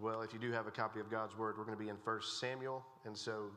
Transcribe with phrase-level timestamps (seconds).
[0.00, 1.96] Well, if you do have a copy of God's Word, we're going to be in
[2.02, 2.84] 1 Samuel.
[3.04, 3.50] And so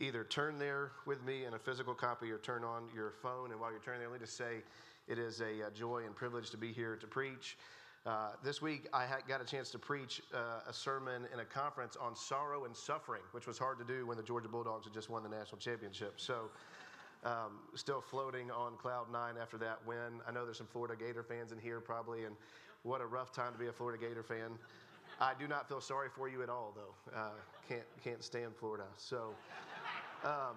[0.00, 3.52] either turn there with me in a physical copy or turn on your phone.
[3.52, 4.62] And while you're turning there, let me just say
[5.06, 7.56] it is a, a joy and privilege to be here to preach.
[8.04, 11.96] Uh, this week, I got a chance to preach uh, a sermon in a conference
[11.96, 15.08] on sorrow and suffering, which was hard to do when the Georgia Bulldogs had just
[15.08, 16.14] won the national championship.
[16.16, 16.50] So,
[17.24, 20.20] um, still floating on cloud nine after that win.
[20.28, 22.36] I know there's some Florida Gator fans in here probably, and
[22.82, 24.58] what a rough time to be a Florida Gator fan.
[25.18, 27.16] I do not feel sorry for you at all, though.
[27.16, 27.30] Uh,
[27.68, 28.84] can't can't stand Florida.
[28.98, 29.34] So,
[30.24, 30.56] um,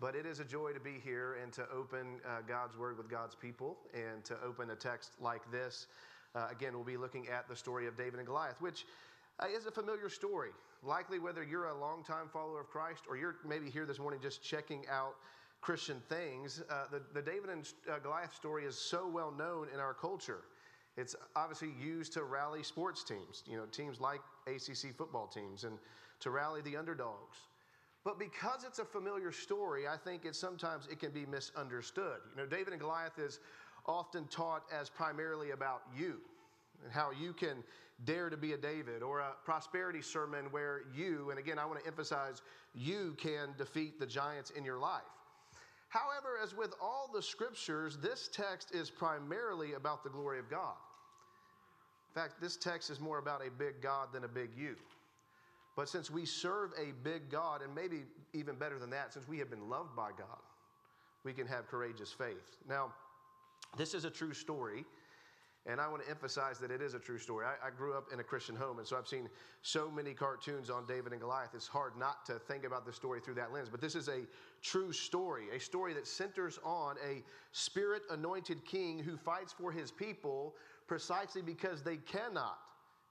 [0.00, 3.10] but it is a joy to be here and to open uh, God's Word with
[3.10, 5.88] God's people, and to open a text like this.
[6.34, 8.86] Uh, again, we'll be looking at the story of David and Goliath, which
[9.40, 10.50] uh, is a familiar story.
[10.82, 14.42] Likely, whether you're a longtime follower of Christ or you're maybe here this morning just
[14.42, 15.16] checking out
[15.60, 19.80] Christian things, uh, the, the David and uh, Goliath story is so well known in
[19.80, 20.44] our culture.
[21.00, 25.78] It's obviously used to rally sports teams, you know, teams like ACC football teams, and
[26.20, 27.38] to rally the underdogs.
[28.04, 32.18] But because it's a familiar story, I think it sometimes it can be misunderstood.
[32.34, 33.40] You know, David and Goliath is
[33.86, 36.20] often taught as primarily about you
[36.84, 37.62] and how you can
[38.04, 41.80] dare to be a David, or a prosperity sermon where you, and again, I want
[41.80, 42.40] to emphasize,
[42.74, 45.02] you can defeat the giants in your life.
[45.88, 50.76] However, as with all the scriptures, this text is primarily about the glory of God.
[52.10, 54.74] In fact, this text is more about a big God than a big you.
[55.76, 59.38] But since we serve a big God, and maybe even better than that, since we
[59.38, 60.40] have been loved by God,
[61.22, 62.56] we can have courageous faith.
[62.68, 62.92] Now,
[63.78, 64.84] this is a true story.
[65.66, 67.44] And I want to emphasize that it is a true story.
[67.44, 69.28] I, I, grew up in a Christian home, and so I've seen
[69.60, 71.50] so many cartoons on David and Goliath.
[71.54, 73.68] It's hard not to think about the story through that lens.
[73.68, 74.22] But this is a
[74.62, 77.22] true story, a story that centers on a
[77.52, 80.54] spirit anointed king who fights for his people
[80.90, 82.58] precisely because they cannot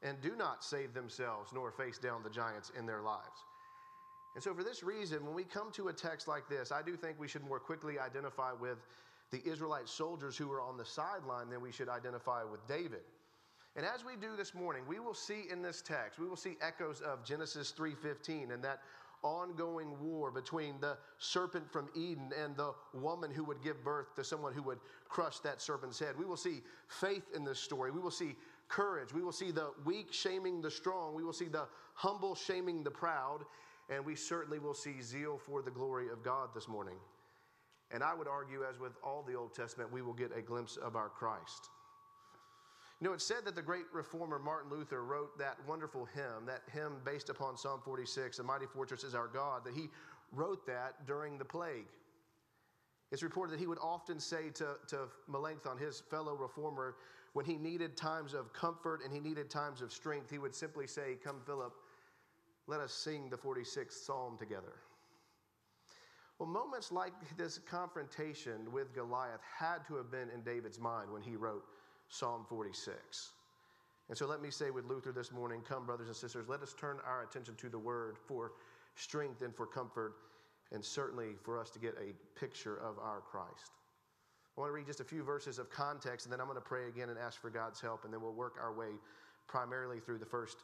[0.03, 3.45] and do not save themselves nor face down the giants in their lives.
[4.35, 6.97] And so, for this reason, when we come to a text like this, I do
[6.97, 8.79] think we should more quickly identify with
[9.31, 12.99] the Israelite soldiers who were on the sideline than we should identify with David.
[13.77, 16.57] And as we do this morning, we will see in this text, we will see
[16.59, 18.81] echoes of Genesis 3:15 and that
[19.23, 24.23] ongoing war between the serpent from Eden and the woman who would give birth to
[24.23, 26.17] someone who would crush that serpent's head.
[26.17, 27.91] We will see faith in this story.
[27.91, 28.35] We will see
[28.67, 29.13] courage.
[29.13, 31.15] We will see the weak shaming the strong.
[31.15, 33.39] We will see the humble shaming the proud.
[33.89, 36.97] And we certainly will see zeal for the glory of God this morning.
[37.91, 40.77] And I would argue, as with all the Old Testament, we will get a glimpse
[40.77, 41.69] of our Christ.
[42.99, 46.63] You know, it's said that the great reformer Martin Luther wrote that wonderful hymn, that
[46.71, 49.89] hymn based upon Psalm 46, A Mighty Fortress is Our God, that he
[50.33, 51.85] wrote that during the plague.
[53.11, 56.95] It's reported that he would often say to, to Melanchthon, his fellow reformer,
[57.33, 60.85] when he needed times of comfort and he needed times of strength, he would simply
[60.85, 61.73] say, Come, Philip,
[62.67, 64.73] let us sing the 46th psalm together.
[66.37, 71.21] Well, moments like this confrontation with Goliath had to have been in David's mind when
[71.21, 71.63] he wrote
[72.09, 73.31] Psalm 46.
[74.09, 76.73] And so let me say with Luther this morning come, brothers and sisters, let us
[76.73, 78.51] turn our attention to the word for
[78.95, 80.15] strength and for comfort,
[80.71, 83.71] and certainly for us to get a picture of our Christ.
[84.57, 86.61] I want to read just a few verses of context, and then I'm going to
[86.61, 88.89] pray again and ask for God's help, and then we'll work our way
[89.47, 90.57] primarily through the first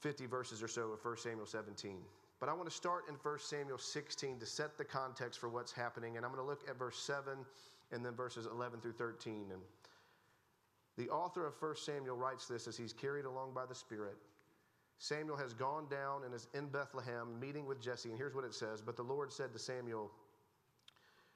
[0.00, 1.98] 50 verses or so of 1 Samuel 17.
[2.40, 5.70] But I want to start in 1 Samuel 16 to set the context for what's
[5.70, 6.16] happening.
[6.16, 7.38] And I'm going to look at verse 7
[7.92, 9.46] and then verses 11 through 13.
[9.52, 9.62] And
[10.96, 14.16] the author of 1 Samuel writes this as he's carried along by the Spirit.
[14.98, 18.10] Samuel has gone down and is in Bethlehem meeting with Jesse.
[18.10, 20.10] And here's what it says But the Lord said to Samuel,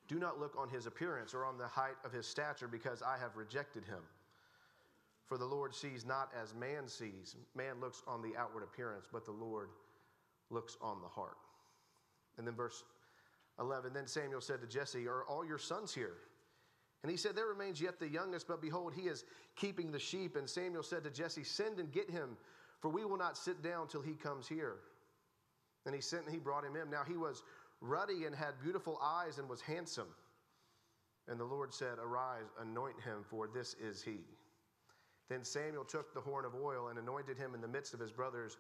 [0.09, 3.19] Do not look on his appearance or on the height of his stature, because I
[3.19, 4.03] have rejected him.
[5.25, 7.35] For the Lord sees not as man sees.
[7.57, 9.71] Man looks on the outward appearance, but the Lord
[10.51, 11.39] looks on the heart.
[12.39, 12.85] And then verse
[13.59, 16.15] 11 Then Samuel said to Jesse, Are all your sons here?
[17.07, 19.23] And he said, There remains yet the youngest, but behold, he is
[19.55, 20.35] keeping the sheep.
[20.35, 22.37] And Samuel said to Jesse, Send and get him,
[22.81, 24.79] for we will not sit down till he comes here.
[25.85, 26.91] And he sent and he brought him in.
[26.91, 27.45] Now he was
[27.81, 30.09] ruddy and had beautiful eyes and was handsome.
[31.29, 34.19] And the Lord said, Arise, anoint him, for this is he.
[35.29, 38.11] Then Samuel took the horn of oil and anointed him in the midst of his
[38.11, 38.57] brothers.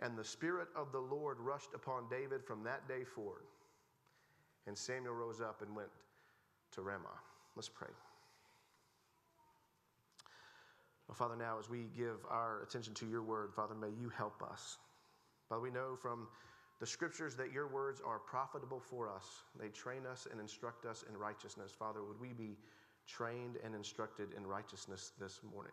[0.00, 3.46] And the Spirit of the Lord rushed upon David from that day forward.
[4.66, 5.88] And Samuel rose up and went
[6.72, 7.18] to Ramah.
[7.58, 7.88] Let's pray.
[11.08, 14.44] Well, Father, now as we give our attention to your word, Father, may you help
[14.48, 14.78] us.
[15.48, 16.28] Father, we know from
[16.78, 19.42] the scriptures that your words are profitable for us.
[19.60, 21.72] They train us and instruct us in righteousness.
[21.76, 22.56] Father, would we be
[23.08, 25.72] trained and instructed in righteousness this morning?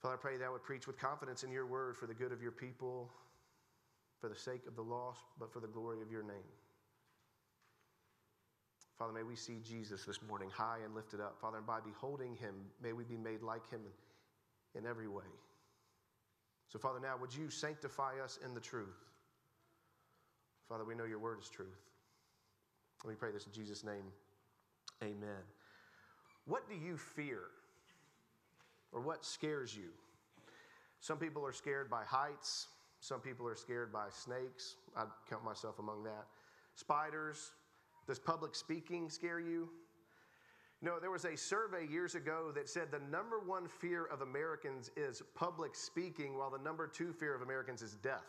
[0.00, 2.32] Father, I pray that I would preach with confidence in your word for the good
[2.32, 3.08] of your people,
[4.20, 6.42] for the sake of the lost, but for the glory of your name.
[8.98, 11.38] Father, may we see Jesus this morning high and lifted up.
[11.40, 13.80] Father, and by beholding him, may we be made like him
[14.74, 15.24] in every way.
[16.68, 19.10] So, Father, now would you sanctify us in the truth?
[20.68, 21.68] Father, we know your word is truth.
[23.04, 24.04] Let me pray this in Jesus' name.
[25.02, 25.42] Amen.
[26.46, 27.40] What do you fear?
[28.92, 29.90] Or what scares you?
[31.00, 32.68] Some people are scared by heights.
[33.00, 34.76] Some people are scared by snakes.
[34.96, 36.26] I'd count myself among that.
[36.74, 37.50] Spiders.
[38.06, 39.68] Does public speaking scare you?
[40.80, 44.90] No, there was a survey years ago that said the number one fear of Americans
[44.96, 48.26] is public speaking, while the number two fear of Americans is death.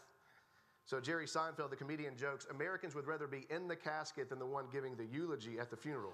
[0.86, 4.46] So Jerry Seinfeld, the comedian, jokes Americans would rather be in the casket than the
[4.46, 6.14] one giving the eulogy at the funeral,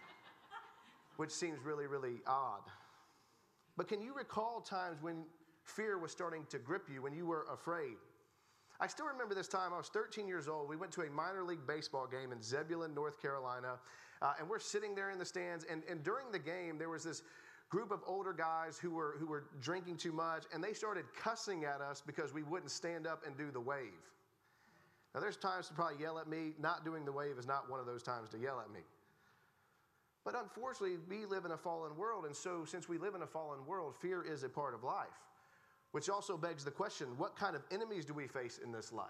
[1.18, 2.62] which seems really, really odd.
[3.76, 5.24] But can you recall times when
[5.64, 7.96] fear was starting to grip you, when you were afraid?
[8.80, 9.74] I still remember this time.
[9.74, 10.68] I was 13 years old.
[10.68, 13.78] We went to a minor league baseball game in Zebulon, North Carolina,
[14.22, 15.66] uh, and we're sitting there in the stands.
[15.70, 17.22] And, and during the game, there was this
[17.68, 21.64] group of older guys who were, who were drinking too much, and they started cussing
[21.64, 23.92] at us because we wouldn't stand up and do the wave.
[25.14, 26.52] Now, there's times to probably yell at me.
[26.58, 28.80] Not doing the wave is not one of those times to yell at me.
[30.24, 33.26] But unfortunately, we live in a fallen world, and so since we live in a
[33.26, 35.08] fallen world, fear is a part of life.
[35.92, 39.08] Which also begs the question what kind of enemies do we face in this life?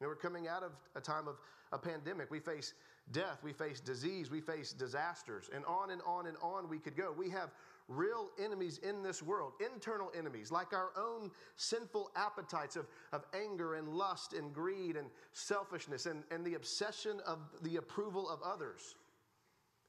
[0.00, 1.36] You know, we're coming out of a time of
[1.72, 2.30] a pandemic.
[2.30, 2.74] We face
[3.12, 6.96] death, we face disease, we face disasters, and on and on and on we could
[6.96, 7.12] go.
[7.16, 7.50] We have
[7.88, 13.74] real enemies in this world, internal enemies, like our own sinful appetites of, of anger
[13.74, 18.94] and lust and greed and selfishness and, and the obsession of the approval of others.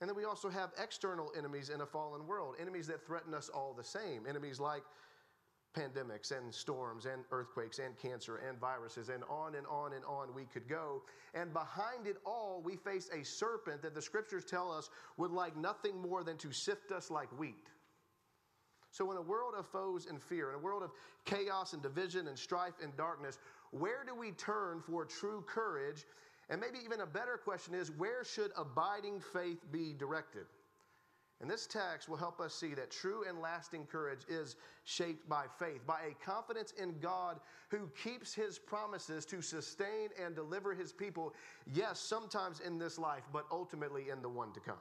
[0.02, 3.50] And then we also have external enemies in a fallen world, enemies that threaten us
[3.50, 4.84] all the same, enemies like
[5.74, 10.34] pandemics and storms and earthquakes and cancer and viruses and on and on and on
[10.34, 11.04] we could go.
[11.34, 15.56] And behind it all, we face a serpent that the scriptures tell us would like
[15.56, 17.70] nothing more than to sift us like wheat.
[18.92, 20.92] So, in a world of foes and fear, in a world of
[21.24, 23.38] chaos and division and strife and darkness,
[23.72, 26.06] where do we turn for true courage?
[26.50, 30.46] And maybe even a better question is where should abiding faith be directed?
[31.42, 35.46] And this text will help us see that true and lasting courage is shaped by
[35.58, 37.40] faith, by a confidence in God
[37.70, 41.34] who keeps his promises to sustain and deliver his people,
[41.74, 44.76] yes, sometimes in this life, but ultimately in the one to come.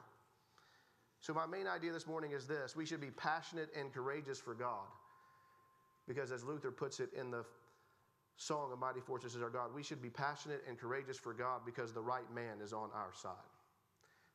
[1.21, 4.53] So, my main idea this morning is this we should be passionate and courageous for
[4.53, 4.87] God.
[6.07, 7.45] Because, as Luther puts it in the
[8.35, 11.93] song of Mighty Fortress Our God, we should be passionate and courageous for God because
[11.93, 13.35] the right man is on our side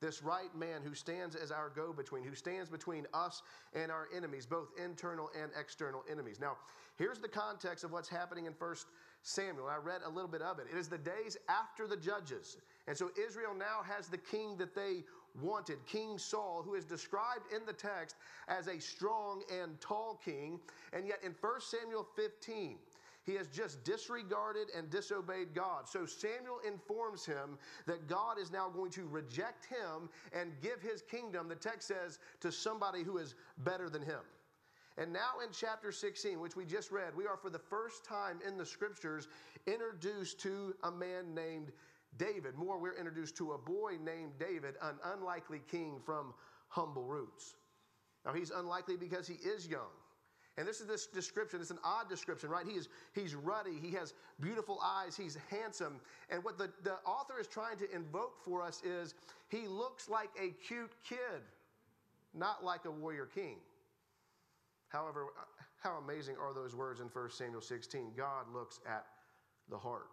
[0.05, 3.43] this right man who stands as our go between, who stands between us
[3.73, 6.39] and our enemies, both internal and external enemies.
[6.39, 6.59] Now,
[6.99, 8.77] here's the context of what's happening in 1
[9.23, 9.67] Samuel.
[9.67, 10.67] I read a little bit of it.
[10.71, 12.59] It is the days after the judges.
[12.87, 15.05] And so Israel now has the king that they
[15.41, 18.17] wanted, King Saul, who is described in the text
[18.47, 20.61] as a strong and tall king.
[20.93, 22.77] And yet in 1 Samuel 15,
[23.25, 25.89] he has just disregarded and disobeyed God.
[25.89, 31.03] So Samuel informs him that God is now going to reject him and give his
[31.03, 34.21] kingdom, the text says, to somebody who is better than him.
[34.97, 38.39] And now in chapter 16, which we just read, we are for the first time
[38.47, 39.27] in the scriptures
[39.67, 41.73] introduced to a man named
[42.17, 42.55] David.
[42.55, 46.33] More, we're introduced to a boy named David, an unlikely king from
[46.69, 47.57] humble roots.
[48.25, 49.91] Now, he's unlikely because he is young.
[50.57, 51.61] And this is this description.
[51.61, 52.65] It's an odd description, right?
[52.67, 53.77] He is, he's ruddy.
[53.83, 55.17] He has beautiful eyes.
[55.17, 56.01] He's handsome.
[56.31, 59.15] And what the, the author is trying to invoke for us is
[59.49, 61.43] he looks like a cute kid,
[62.35, 63.57] not like a warrior king.
[64.89, 65.27] However,
[65.83, 68.13] how amazing are those words in 1 Samuel 16?
[68.17, 69.07] God looks at
[69.69, 70.07] the heart.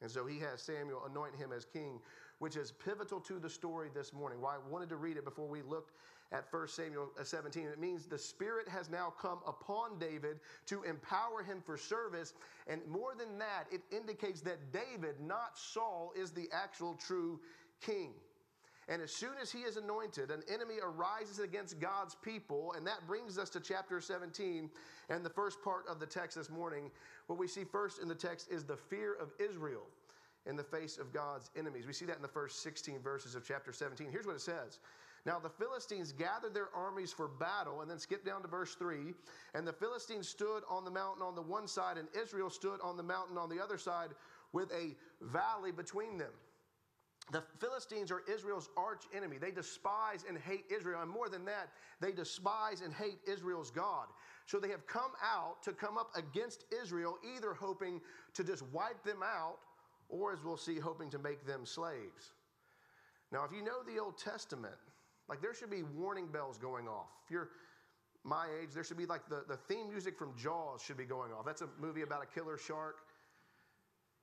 [0.00, 1.98] And so he has Samuel anoint him as king,
[2.38, 4.40] which is pivotal to the story this morning.
[4.40, 5.92] Why I wanted to read it before we looked
[6.32, 7.64] at 1 Samuel uh, 17.
[7.64, 12.34] It means the Spirit has now come upon David to empower him for service.
[12.66, 17.40] And more than that, it indicates that David, not Saul, is the actual true
[17.80, 18.12] king.
[18.88, 22.74] And as soon as he is anointed, an enemy arises against God's people.
[22.76, 24.68] And that brings us to chapter 17
[25.08, 26.90] and the first part of the text this morning.
[27.26, 29.86] What we see first in the text is the fear of Israel
[30.46, 31.86] in the face of God's enemies.
[31.86, 34.08] We see that in the first 16 verses of chapter 17.
[34.10, 34.80] Here's what it says
[35.26, 39.14] now the Philistines gathered their armies for battle, and then skip down to verse 3.
[39.54, 42.96] And the Philistines stood on the mountain on the one side, and Israel stood on
[42.96, 44.10] the mountain on the other side
[44.52, 46.32] with a valley between them.
[47.32, 49.38] The Philistines are Israel's arch enemy.
[49.38, 51.02] They despise and hate Israel.
[51.02, 51.68] And more than that,
[52.00, 54.06] they despise and hate Israel's God.
[54.46, 58.00] So they have come out to come up against Israel, either hoping
[58.34, 59.58] to just wipe them out,
[60.08, 62.32] or as we'll see, hoping to make them slaves.
[63.30, 64.74] Now, if you know the Old Testament,
[65.30, 67.06] like there should be warning bells going off.
[67.24, 67.50] If you're
[68.24, 71.32] my age, there should be like the, the theme music from Jaws should be going
[71.32, 71.46] off.
[71.46, 72.98] That's a movie about a killer shark.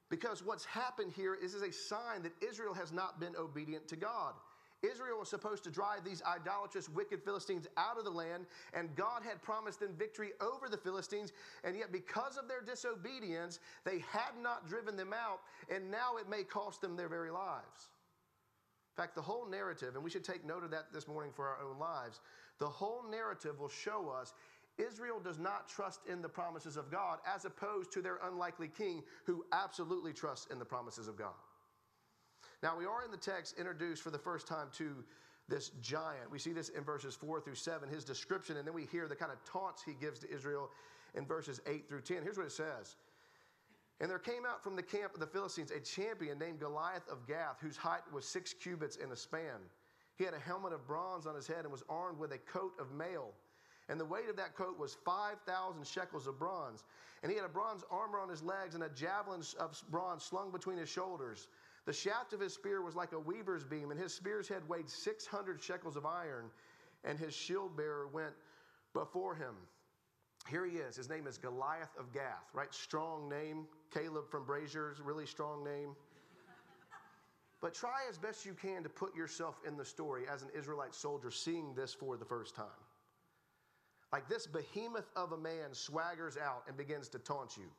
[0.10, 3.96] Because what's happened here is, is a sign that Israel has not been obedient to
[3.96, 4.34] God.
[4.84, 9.24] Israel was supposed to drive these idolatrous, wicked Philistines out of the land, and God
[9.24, 11.34] had promised them victory over the Philistines.
[11.64, 15.40] And yet, because of their disobedience, they had not driven them out,
[15.74, 17.90] and now it may cost them their very lives.
[18.98, 21.48] In fact, the whole narrative, and we should take note of that this morning for
[21.48, 22.20] our own lives,
[22.58, 24.34] the whole narrative will show us
[24.80, 29.04] Israel does not trust in the promises of God as opposed to their unlikely king
[29.26, 31.36] who absolutely trusts in the promises of God.
[32.64, 35.04] Now, we are in the text introduced for the first time to
[35.48, 36.32] this giant.
[36.32, 39.16] We see this in verses 4 through 7, his description, and then we hear the
[39.16, 40.72] kind of taunts he gives to Israel
[41.14, 42.24] in verses 8 through 10.
[42.24, 42.96] Here's what it says
[44.00, 47.26] And there came out from the camp of the Philistines a champion named Goliath of
[47.28, 49.60] Gath, whose height was six cubits and a span.
[50.18, 52.74] He had a helmet of bronze on his head and was armed with a coat
[52.80, 53.34] of mail.
[53.90, 56.84] And the weight of that coat was 5,000 shekels of bronze.
[57.24, 60.52] And he had a bronze armor on his legs and a javelin of bronze slung
[60.52, 61.48] between his shoulders.
[61.86, 64.90] The shaft of his spear was like a weaver's beam, and his spear's head weighed
[64.90, 66.52] 600 shekels of iron,
[67.06, 68.34] and his shield bearer went
[68.94, 69.56] before him.
[70.50, 70.96] Here he is.
[70.96, 72.74] His name is Goliath of Gath, right?
[72.74, 73.66] Strong name.
[73.94, 75.96] Caleb from Brazier's, really strong name.
[77.60, 80.94] But try as best you can to put yourself in the story as an Israelite
[80.94, 82.66] soldier seeing this for the first time.
[84.14, 87.70] Like this behemoth of a man swaggers out and begins to taunt you.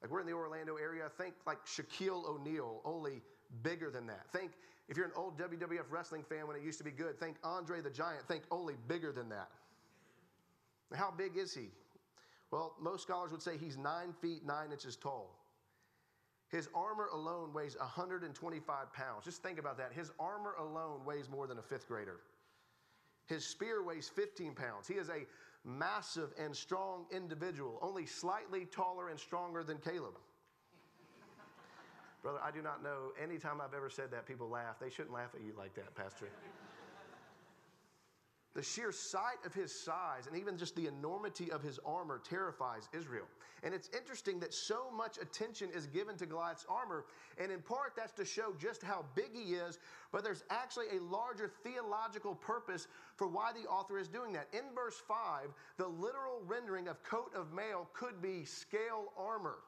[0.00, 3.20] Like we're in the Orlando area, think like Shaquille O'Neal, only
[3.62, 4.30] bigger than that.
[4.30, 4.52] Think
[4.88, 7.80] if you're an old WWF wrestling fan when it used to be good, think Andre
[7.80, 9.50] the Giant, think only bigger than that.
[10.94, 11.70] How big is he?
[12.50, 15.34] Well, most scholars would say he's nine feet nine inches tall.
[16.48, 19.24] His armor alone weighs 125 pounds.
[19.24, 19.92] Just think about that.
[19.92, 22.20] His armor alone weighs more than a fifth grader.
[23.26, 24.88] His spear weighs 15 pounds.
[24.88, 25.26] He is a
[25.64, 30.14] massive and strong individual, only slightly taller and stronger than Caleb.
[32.22, 33.12] Brother, I do not know.
[33.22, 34.76] Anytime I've ever said that, people laugh.
[34.80, 36.26] They shouldn't laugh at you like that, Pastor.
[38.58, 42.88] The sheer sight of his size and even just the enormity of his armor terrifies
[42.92, 43.26] Israel.
[43.62, 47.04] And it's interesting that so much attention is given to Goliath's armor.
[47.40, 49.78] And in part, that's to show just how big he is,
[50.10, 54.48] but there's actually a larger theological purpose for why the author is doing that.
[54.52, 59.58] In verse 5, the literal rendering of coat of mail could be scale armor.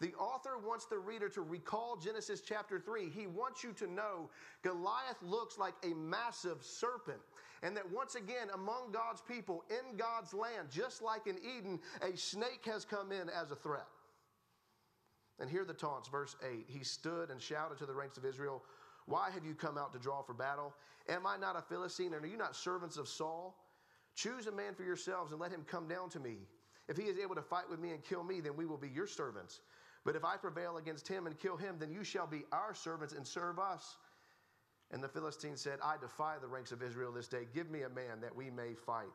[0.00, 3.10] The author wants the reader to recall Genesis chapter 3.
[3.10, 4.30] He wants you to know
[4.62, 7.20] Goliath looks like a massive serpent.
[7.62, 12.16] And that once again, among God's people in God's land, just like in Eden, a
[12.16, 13.86] snake has come in as a threat.
[15.38, 16.64] And here the taunts, verse 8.
[16.66, 18.62] He stood and shouted to the ranks of Israel,
[19.04, 20.72] Why have you come out to draw for battle?
[21.10, 23.56] Am I not a Philistine, and are you not servants of Saul?
[24.14, 26.38] Choose a man for yourselves and let him come down to me.
[26.88, 28.88] If he is able to fight with me and kill me, then we will be
[28.88, 29.60] your servants.
[30.04, 33.14] But if I prevail against him and kill him, then you shall be our servants
[33.14, 33.96] and serve us.
[34.90, 37.46] And the Philistine said, I defy the ranks of Israel this day.
[37.54, 39.12] Give me a man that we may fight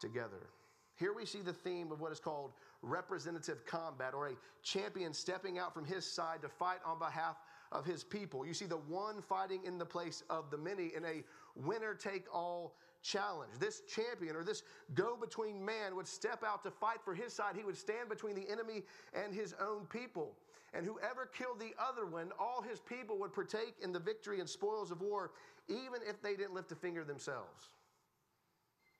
[0.00, 0.50] together.
[0.96, 2.52] Here we see the theme of what is called
[2.82, 7.36] representative combat, or a champion stepping out from his side to fight on behalf
[7.72, 8.44] of his people.
[8.44, 11.22] You see the one fighting in the place of the many in a
[11.54, 13.52] winner take all challenge.
[13.58, 14.62] This champion or this
[14.94, 17.56] go between man would step out to fight for his side.
[17.56, 18.82] He would stand between the enemy
[19.14, 20.36] and his own people.
[20.72, 24.48] And whoever killed the other one, all his people would partake in the victory and
[24.48, 25.32] spoils of war,
[25.68, 27.70] even if they didn't lift a finger themselves.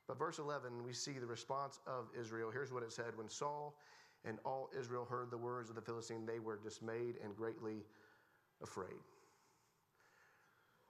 [0.08, 2.50] But verse 11, we see the response of Israel.
[2.50, 3.76] Here's what it said When Saul
[4.24, 7.84] and all Israel heard the words of the Philistine, they were dismayed and greatly
[8.60, 8.98] afraid.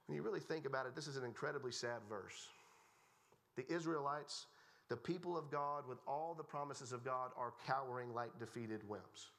[0.06, 2.48] When you really think about it, this is an incredibly sad verse.
[3.56, 4.46] The Israelites,
[4.88, 9.30] the people of God, with all the promises of God, are cowering like defeated wimps.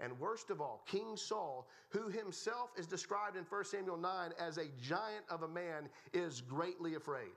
[0.00, 4.56] And worst of all, King Saul, who himself is described in 1 Samuel 9 as
[4.56, 7.32] a giant of a man, is greatly afraid.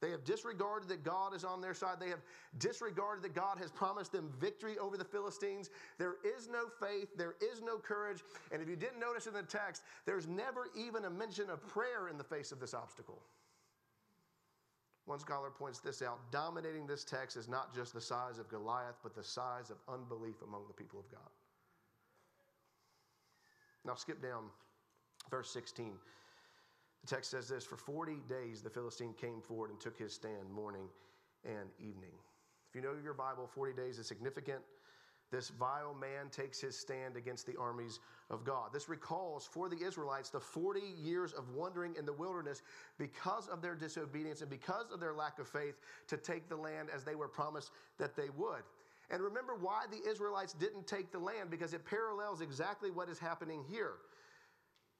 [0.00, 1.96] They have disregarded that God is on their side.
[1.98, 2.22] They have
[2.58, 5.70] disregarded that God has promised them victory over the Philistines.
[5.98, 7.16] There is no faith.
[7.16, 8.22] There is no courage.
[8.52, 12.08] And if you didn't notice in the text, there's never even a mention of prayer
[12.08, 13.22] in the face of this obstacle.
[15.06, 16.18] One scholar points this out.
[16.30, 20.42] Dominating this text is not just the size of Goliath, but the size of unbelief
[20.46, 21.30] among the people of God.
[23.84, 24.50] Now, skip down
[25.30, 25.92] Verse 16.
[27.02, 30.50] The text says this For 40 days the Philistine came forward and took his stand
[30.52, 30.88] morning
[31.44, 32.14] and evening.
[32.68, 34.60] If you know your Bible, 40 days is significant.
[35.30, 38.72] This vile man takes his stand against the armies of God.
[38.72, 42.62] This recalls for the Israelites the 40 years of wandering in the wilderness
[42.96, 46.88] because of their disobedience and because of their lack of faith to take the land
[46.94, 48.62] as they were promised that they would.
[49.10, 53.18] And remember why the Israelites didn't take the land because it parallels exactly what is
[53.18, 53.94] happening here.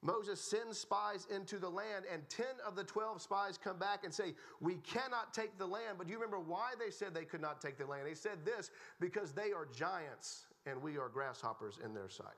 [0.03, 4.13] Moses sends spies into the land, and 10 of the 12 spies come back and
[4.13, 5.97] say, We cannot take the land.
[5.99, 8.07] But do you remember why they said they could not take the land?
[8.07, 12.35] They said this because they are giants and we are grasshoppers in their sight.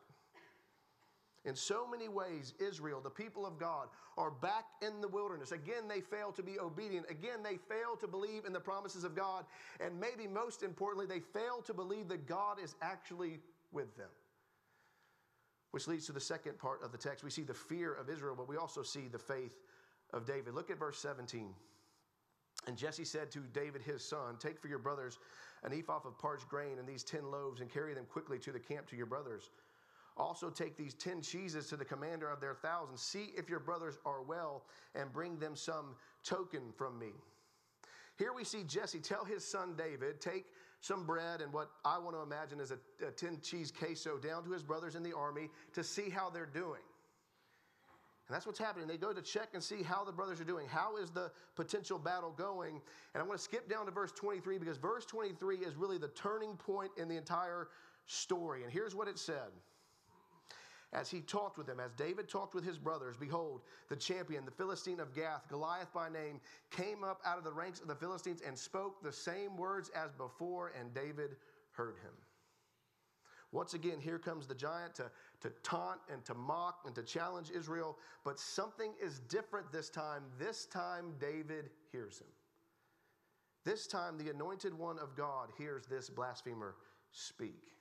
[1.45, 5.53] In so many ways, Israel, the people of God, are back in the wilderness.
[5.53, 7.07] Again, they fail to be obedient.
[7.09, 9.45] Again, they fail to believe in the promises of God.
[9.81, 13.41] And maybe most importantly, they fail to believe that God is actually
[13.73, 14.09] with them.
[15.71, 17.23] Which leads to the second part of the text.
[17.23, 19.61] We see the fear of Israel, but we also see the faith
[20.13, 20.55] of David.
[20.55, 21.55] Look at verse 17.
[22.67, 25.19] And Jesse said to David his son, Take for your brothers
[25.63, 28.59] an ephah of parched grain and these ten loaves, and carry them quickly to the
[28.59, 29.51] camp to your brothers.
[30.17, 33.01] Also take these ten cheeses to the commander of their thousands.
[33.01, 35.95] See if your brothers are well, and bring them some
[36.25, 37.13] token from me.
[38.19, 40.47] Here we see Jesse tell his son David, Take
[40.81, 44.45] some bread and what I want to imagine is a, a tin cheese queso down
[44.45, 46.81] to his brothers in the army to see how they're doing.
[48.29, 48.87] And that's what's happening.
[48.87, 50.69] They go to check and see how the brothers are doing.
[50.69, 52.81] How is the potential battle going?
[53.15, 56.09] And I want to skip down to verse 23 because verse 23 is really the
[56.09, 57.69] turning point in the entire
[58.05, 58.65] story.
[58.65, 59.51] And here's what it said
[60.93, 64.51] as he talked with them, as David talked with his brothers, behold, the champion, the
[64.51, 66.41] Philistine of Gath, Goliath by name,
[66.71, 70.13] came up out of the ranks of the Philistines and spoke the same words as
[70.13, 71.37] before, and David
[71.73, 72.15] heard him.
[73.51, 77.51] Once again, here comes the giant to, to taunt and to mock and to challenge
[77.51, 80.25] Israel, but something is different this time.
[80.39, 82.29] This time, David hears him.
[83.65, 86.77] This time, the anointed one of God hears this blasphemer
[87.11, 87.78] speak.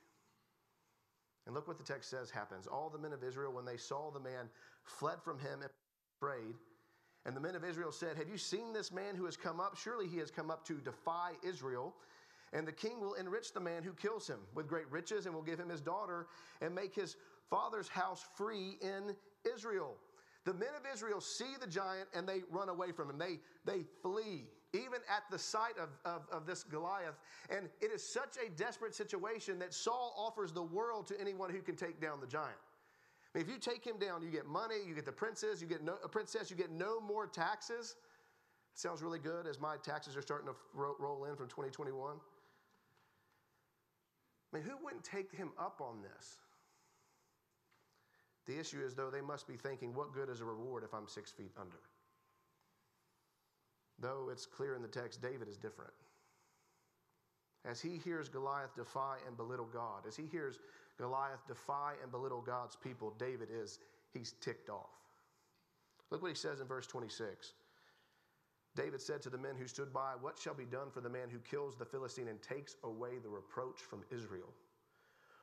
[1.48, 2.66] And look what the text says happens.
[2.66, 4.50] All the men of Israel, when they saw the man,
[4.84, 5.70] fled from him and
[6.20, 6.54] prayed.
[7.24, 9.74] And the men of Israel said, Have you seen this man who has come up?
[9.74, 11.94] Surely he has come up to defy Israel.
[12.52, 15.42] And the king will enrich the man who kills him with great riches and will
[15.42, 16.26] give him his daughter
[16.60, 17.16] and make his
[17.48, 19.16] father's house free in
[19.50, 19.96] Israel.
[20.44, 23.16] The men of Israel see the giant and they run away from him.
[23.16, 27.14] They, they flee even at the sight of, of, of, this Goliath.
[27.48, 31.60] And it is such a desperate situation that Saul offers the world to anyone who
[31.60, 32.58] can take down the giant.
[33.34, 35.66] I mean, if you take him down, you get money, you get the princess, you
[35.66, 37.96] get no, a princess, you get no more taxes.
[38.74, 42.16] It sounds really good as my taxes are starting to roll in from 2021.
[44.52, 46.38] I mean, who wouldn't take him up on this?
[48.46, 51.06] The issue is, though, they must be thinking, what good is a reward if I'm
[51.06, 51.76] six feet under?
[54.00, 55.92] Though it's clear in the text, David is different.
[57.64, 60.58] As he hears Goliath defy and belittle God, as he hears
[60.96, 63.80] Goliath defy and belittle God's people, David is,
[64.12, 64.90] he's ticked off.
[66.10, 67.52] Look what he says in verse 26.
[68.76, 71.28] David said to the men who stood by, What shall be done for the man
[71.30, 74.54] who kills the Philistine and takes away the reproach from Israel?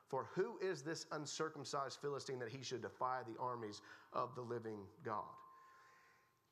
[0.07, 3.81] For who is this uncircumcised Philistine that he should defy the armies
[4.13, 5.23] of the living God?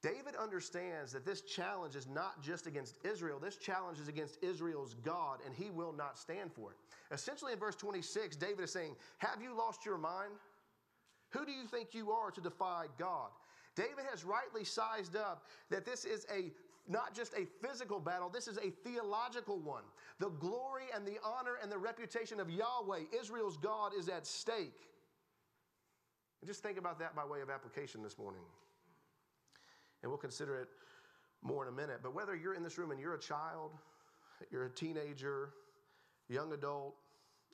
[0.03, 4.95] David understands that this challenge is not just against Israel, this challenge is against Israel's
[4.95, 6.77] God, and he will not stand for it.
[7.13, 10.33] Essentially, in verse 26, David is saying, Have you lost your mind?
[11.29, 13.29] Who do you think you are to defy God?
[13.75, 16.51] David has rightly sized up that this is a
[16.85, 19.83] not just a physical battle, this is a theological one.
[20.19, 24.81] The glory and the honor and the reputation of Yahweh, Israel's God, is at stake.
[26.41, 28.41] And just think about that by way of application this morning
[30.03, 30.67] and we'll consider it
[31.41, 31.99] more in a minute.
[32.03, 33.71] But whether you're in this room and you're a child,
[34.51, 35.53] you're a teenager,
[36.29, 36.95] young adult,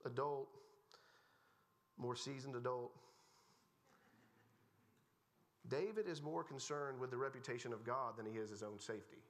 [0.05, 0.49] adult,
[1.97, 2.91] more seasoned adult,
[5.67, 9.21] David is more concerned with the reputation of God than he is his own safety.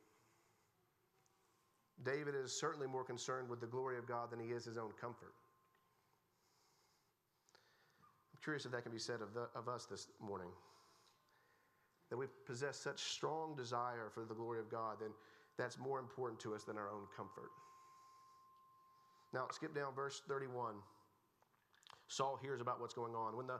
[2.06, 4.92] David is certainly more concerned with the glory of God than he is his own
[5.02, 5.34] comfort.
[8.34, 10.48] I'm curious if that can be said of, the, of us this morning
[12.10, 15.10] that we possess such strong desire for the glory of God, then
[15.58, 17.52] that's more important to us than our own comfort.
[19.34, 20.76] Now, skip down verse 31.
[22.08, 23.38] Saul hears about what's going on.
[23.38, 23.60] When the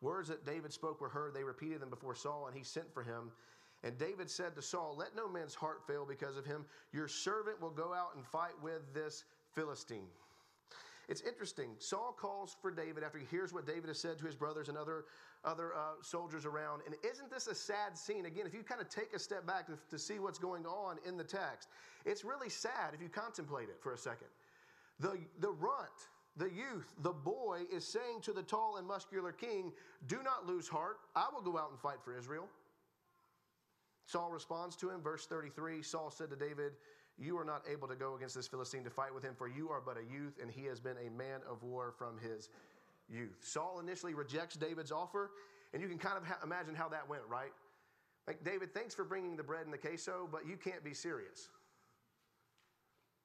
[0.00, 3.02] words that David spoke were heard, they repeated them before Saul, and he sent for
[3.02, 3.32] him.
[3.82, 6.64] And David said to Saul, Let no man's heart fail because of him.
[6.92, 10.06] Your servant will go out and fight with this Philistine.
[11.08, 11.70] It's interesting.
[11.78, 14.76] Saul calls for David after he hears what David has said to his brothers and
[14.76, 15.06] other,
[15.42, 16.82] other uh, soldiers around.
[16.84, 18.26] And isn't this a sad scene?
[18.26, 20.98] Again, if you kind of take a step back to, to see what's going on
[21.06, 21.68] in the text,
[22.04, 24.28] it's really sad if you contemplate it for a second.
[25.00, 25.88] The, the runt,
[26.36, 29.72] the youth, the boy is saying to the tall and muscular king,
[30.08, 30.98] Do not lose heart.
[31.16, 32.48] I will go out and fight for Israel.
[34.04, 36.72] Saul responds to him, verse 33 Saul said to David,
[37.18, 39.70] You are not able to go against this Philistine to fight with him, for you
[39.70, 42.48] are but a youth, and he has been a man of war from his
[43.08, 43.38] youth.
[43.40, 45.30] Saul initially rejects David's offer,
[45.72, 47.52] and you can kind of ha- imagine how that went, right?
[48.26, 51.48] Like, David, thanks for bringing the bread and the queso, but you can't be serious.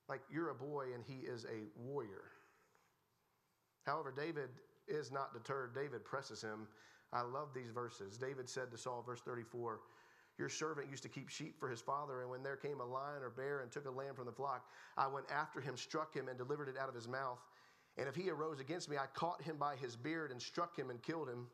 [0.10, 2.24] Like, you're a boy and he is a warrior.
[3.86, 4.50] However, David
[4.88, 5.76] is not deterred.
[5.76, 6.68] David presses him.
[7.12, 8.18] I love these verses.
[8.18, 9.82] David said to Saul, verse 34,
[10.38, 13.22] Your servant used to keep sheep for his father, and when there came a lion
[13.22, 14.68] or bear and took a lamb from the flock,
[14.98, 17.40] I went after him, struck him, and delivered it out of his mouth.
[17.98, 20.90] And if he arose against me, I caught him by his beard and struck him
[20.90, 21.48] and killed him.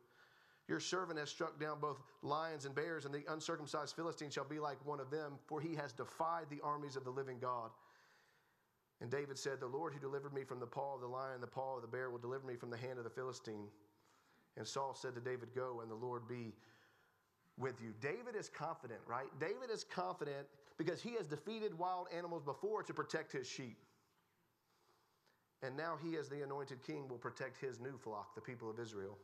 [0.69, 4.59] Your servant has struck down both lions and bears, and the uncircumcised Philistine shall be
[4.59, 7.71] like one of them, for he has defied the armies of the living God.
[9.01, 11.47] And David said, The Lord who delivered me from the paw of the lion, the
[11.47, 13.67] paw of the bear, will deliver me from the hand of the Philistine.
[14.57, 16.53] And Saul said to David, Go, and the Lord be
[17.59, 17.93] with you.
[18.01, 19.27] David is confident, right?
[19.39, 23.77] David is confident because he has defeated wild animals before to protect his sheep.
[25.61, 28.79] And now he, as the anointed king, will protect his new flock, the people of
[28.79, 29.17] Israel.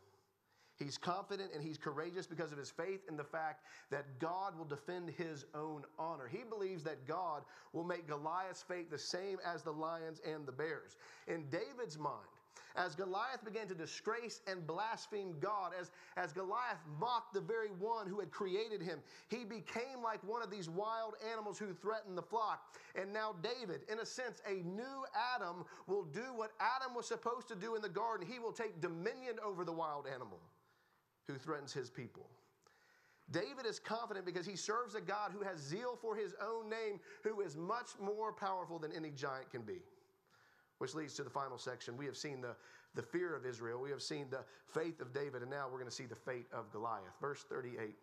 [0.77, 4.65] He's confident and he's courageous because of his faith in the fact that God will
[4.65, 6.27] defend his own honor.
[6.27, 10.51] He believes that God will make Goliath's fate the same as the lions and the
[10.51, 10.97] bears.
[11.27, 12.27] In David's mind,
[12.77, 18.07] as Goliath began to disgrace and blaspheme God, as, as Goliath mocked the very one
[18.07, 22.23] who had created him, he became like one of these wild animals who threatened the
[22.23, 22.75] flock.
[22.99, 27.47] And now, David, in a sense, a new Adam will do what Adam was supposed
[27.49, 28.27] to do in the garden.
[28.27, 30.39] He will take dominion over the wild animal
[31.27, 32.29] who threatens his people.
[33.31, 36.99] David is confident because he serves a God who has zeal for his own name,
[37.23, 39.81] who is much more powerful than any giant can be.
[40.79, 41.95] Which leads to the final section.
[41.95, 42.55] We have seen the,
[42.95, 45.89] the fear of Israel, we have seen the faith of David, and now we're going
[45.89, 47.15] to see the fate of Goliath.
[47.21, 47.95] Verse 38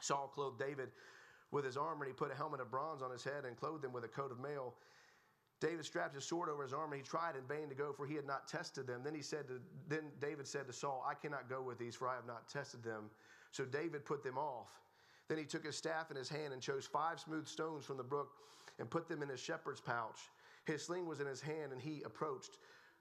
[0.00, 0.90] Saul clothed David
[1.50, 3.84] with his armor, and he put a helmet of bronze on his head and clothed
[3.84, 4.74] him with a coat of mail.
[5.60, 8.06] David strapped his sword over his arm, and he tried in vain to go, for
[8.06, 9.02] he had not tested them.
[9.04, 12.08] Then he said to, then David said to Saul, I cannot go with these, for
[12.08, 13.04] I have not tested them.
[13.52, 14.68] So David put them off.
[15.28, 18.02] Then he took his staff in his hand and chose five smooth stones from the
[18.02, 18.32] brook
[18.78, 20.28] and put them in his shepherd's pouch.
[20.64, 22.58] His sling was in his hand, and he approached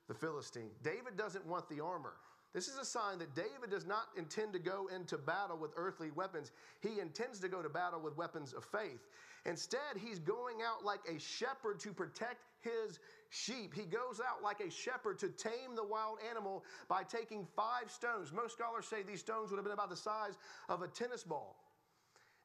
[0.08, 0.72] the Philistine.
[0.84, 2.14] David doesn't want the armor.
[2.54, 6.12] This is a sign that David does not intend to go into battle with earthly
[6.12, 6.52] weapons.
[6.82, 9.08] He intends to go to battle with weapons of faith.
[9.46, 13.00] Instead, he's going out like a shepherd to protect his
[13.30, 13.74] sheep.
[13.74, 18.32] He goes out like a shepherd to tame the wild animal by taking five stones.
[18.32, 20.38] Most scholars say these stones would have been about the size
[20.70, 21.63] of a tennis ball.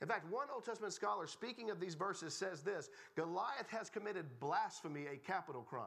[0.00, 4.26] In fact, one Old Testament scholar, speaking of these verses, says this Goliath has committed
[4.40, 5.86] blasphemy, a capital crime.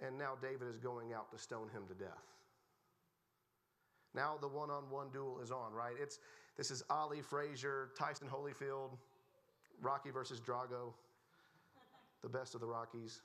[0.00, 2.22] And now David is going out to stone him to death.
[4.14, 5.94] Now the one on one duel is on, right?
[6.00, 6.20] It's,
[6.56, 8.90] this is Ali Frazier, Tyson Holyfield,
[9.82, 10.92] Rocky versus Drago,
[12.22, 13.20] the best of the Rockies.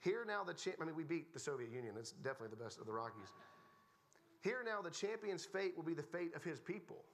[0.00, 1.94] Here now the champ, I mean, we beat the Soviet Union.
[1.98, 3.32] It's definitely the best of the Rockies.
[4.42, 7.04] Here now the champion's fate will be the fate of his people.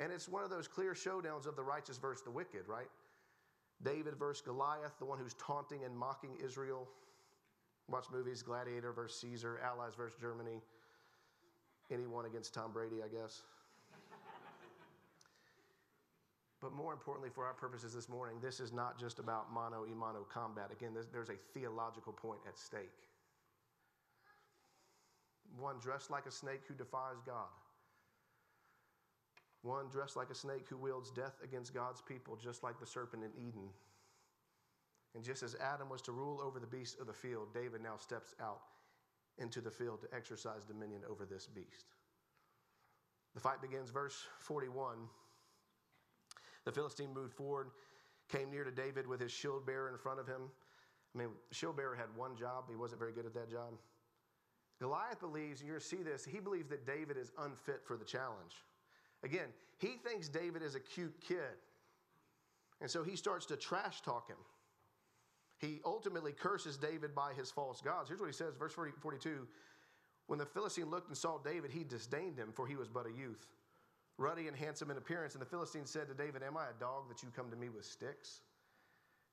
[0.00, 2.88] And it's one of those clear showdowns of the righteous versus the wicked, right?
[3.82, 6.88] David versus Goliath, the one who's taunting and mocking Israel.
[7.86, 10.62] Watch movies, Gladiator versus Caesar, Allies versus Germany.
[11.90, 13.42] Anyone against Tom Brady, I guess.
[16.62, 19.94] but more importantly, for our purposes this morning, this is not just about mano a
[19.94, 20.70] mano combat.
[20.72, 22.88] Again, there's a theological point at stake.
[25.58, 27.48] One dressed like a snake who defies God
[29.62, 33.22] one dressed like a snake who wields death against God's people, just like the serpent
[33.24, 33.68] in Eden.
[35.14, 37.96] And just as Adam was to rule over the beasts of the field, David now
[37.96, 38.62] steps out
[39.38, 41.86] into the field to exercise dominion over this beast.
[43.34, 44.96] The fight begins, verse 41.
[46.64, 47.70] The Philistine moved forward,
[48.28, 50.42] came near to David with his shield bearer in front of him.
[51.14, 53.74] I mean, shield bearer had one job, he wasn't very good at that job.
[54.80, 58.04] Goliath believes, you're going to see this, he believes that David is unfit for the
[58.04, 58.54] challenge.
[59.22, 61.58] Again, he thinks David is a cute kid.
[62.80, 64.38] And so he starts to trash talk him.
[65.58, 68.08] He ultimately curses David by his false gods.
[68.08, 69.46] Here's what he says, verse 40, 42.
[70.26, 73.12] When the Philistine looked and saw David, he disdained him, for he was but a
[73.12, 73.46] youth,
[74.16, 75.34] ruddy and handsome in appearance.
[75.34, 77.68] And the Philistine said to David, Am I a dog that you come to me
[77.68, 78.40] with sticks?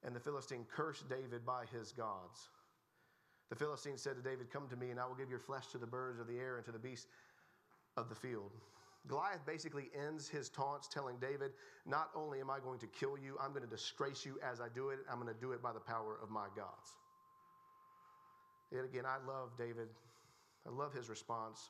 [0.03, 2.49] and the Philistine cursed David by his gods.
[3.49, 5.77] The Philistine said to David, Come to me, and I will give your flesh to
[5.77, 7.07] the birds of the air and to the beasts
[7.95, 8.51] of the field.
[9.05, 11.51] Goliath basically ends his taunts telling David,
[11.85, 14.67] Not only am I going to kill you, I'm going to disgrace you as I
[14.73, 14.99] do it.
[15.09, 16.95] I'm going to do it by the power of my gods.
[18.71, 19.87] Yet again, I love David.
[20.65, 21.69] I love his response.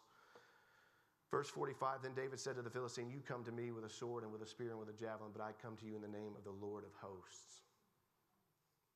[1.30, 4.24] Verse 45 Then David said to the Philistine, You come to me with a sword
[4.24, 6.08] and with a spear and with a javelin, but I come to you in the
[6.08, 7.62] name of the Lord of hosts,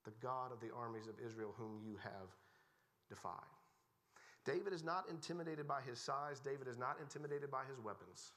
[0.06, 2.30] the God of the armies of Israel, whom you have
[3.10, 3.61] defied.
[4.46, 8.34] David is not intimidated by his size, David is not intimidated by his weapons.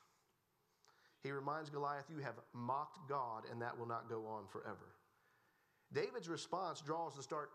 [1.23, 4.93] He reminds Goliath, You have mocked God, and that will not go on forever.
[5.93, 7.51] David's response draws the stark,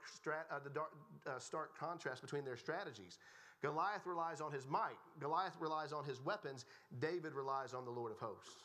[0.49, 0.91] uh, the dark,
[1.27, 3.19] uh, stark contrast between their strategies.
[3.61, 6.65] Goliath relies on his might, Goliath relies on his weapons,
[6.99, 8.63] David relies on the Lord of hosts.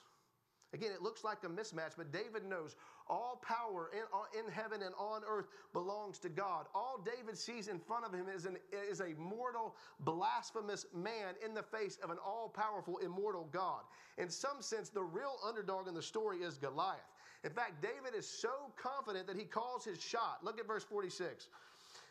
[0.73, 2.77] Again, it looks like a mismatch, but David knows
[3.09, 6.67] all power in, uh, in heaven and on earth belongs to God.
[6.75, 11.55] All David sees in front of him is, an, is a mortal, blasphemous man in
[11.55, 13.83] the face of an all powerful, immortal God.
[14.19, 17.01] In some sense, the real underdog in the story is Goliath.
[17.45, 20.39] In fact, David is so confident that he calls his shot.
[20.43, 21.49] Look at verse 46.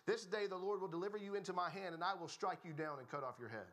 [0.06, 2.73] This day the Lord will deliver you into my hand, and I will strike you
[2.73, 3.65] down and cut off your head.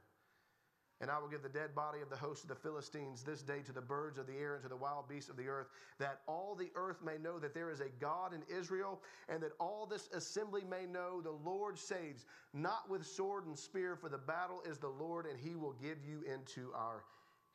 [1.01, 3.61] And I will give the dead body of the host of the Philistines this day
[3.65, 6.21] to the birds of the air and to the wild beasts of the earth, that
[6.29, 9.87] all the earth may know that there is a God in Israel, and that all
[9.87, 14.63] this assembly may know the Lord saves, not with sword and spear, for the battle
[14.69, 17.05] is the Lord, and he will give you into our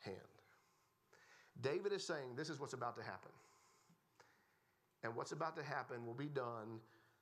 [0.00, 0.16] hand.
[1.60, 3.30] David is saying this is what's about to happen.
[5.04, 6.80] And what's about to happen will be done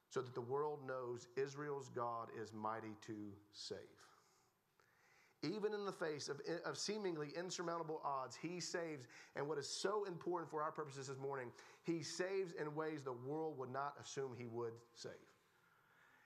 [0.09, 3.15] so that the world knows Israel's God is mighty to
[3.53, 3.79] save.
[5.45, 9.07] Even in the face of, of seemingly insurmountable odds, he saves.
[9.37, 11.49] And what is so important for our purposes this morning,
[11.83, 15.13] he saves in ways the world would not assume he would save.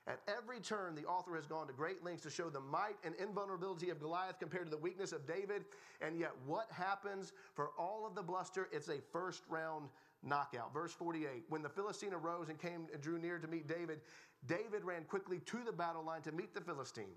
[0.07, 3.13] At every turn, the author has gone to great lengths to show the might and
[3.15, 5.65] invulnerability of Goliath compared to the weakness of David.
[6.01, 8.69] And yet, what happens for all of the bluster?
[8.71, 9.89] It's a first round
[10.23, 10.73] knockout.
[10.73, 13.99] Verse 48 When the Philistine arose and came and drew near to meet David,
[14.47, 17.13] David ran quickly to the battle line to meet the Philistine.